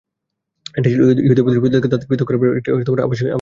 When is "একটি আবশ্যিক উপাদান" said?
2.59-3.29